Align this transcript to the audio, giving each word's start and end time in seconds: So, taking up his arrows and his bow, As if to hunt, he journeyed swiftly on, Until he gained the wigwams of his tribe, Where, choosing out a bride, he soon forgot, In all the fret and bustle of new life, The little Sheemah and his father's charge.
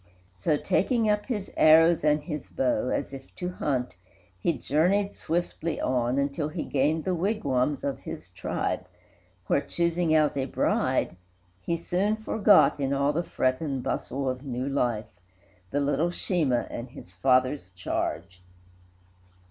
So, 0.35 0.57
taking 0.57 1.07
up 1.11 1.27
his 1.27 1.51
arrows 1.55 2.03
and 2.03 2.23
his 2.23 2.47
bow, 2.49 2.89
As 2.89 3.13
if 3.13 3.35
to 3.35 3.49
hunt, 3.49 3.95
he 4.39 4.51
journeyed 4.51 5.13
swiftly 5.13 5.79
on, 5.79 6.17
Until 6.17 6.47
he 6.49 6.63
gained 6.63 7.03
the 7.05 7.13
wigwams 7.13 7.83
of 7.83 7.99
his 7.99 8.29
tribe, 8.29 8.87
Where, 9.45 9.61
choosing 9.61 10.15
out 10.15 10.35
a 10.35 10.45
bride, 10.45 11.17
he 11.61 11.77
soon 11.77 12.15
forgot, 12.15 12.79
In 12.79 12.93
all 12.93 13.13
the 13.13 13.21
fret 13.21 13.61
and 13.61 13.83
bustle 13.83 14.27
of 14.27 14.41
new 14.43 14.67
life, 14.67 15.05
The 15.69 15.81
little 15.81 16.09
Sheemah 16.09 16.65
and 16.71 16.89
his 16.89 17.11
father's 17.11 17.69
charge. 17.73 18.41